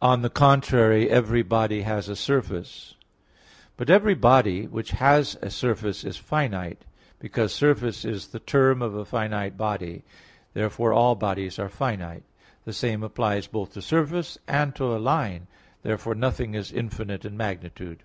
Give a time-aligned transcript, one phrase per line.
[0.00, 2.94] On the contrary, Every body has a surface.
[3.76, 6.84] But every body which has a surface is finite;
[7.18, 10.04] because surface is the term of a finite body.
[10.54, 12.22] Therefore all bodies are finite.
[12.64, 15.48] The same applies both to surface and to a line.
[15.82, 18.04] Therefore nothing is infinite in magnitude.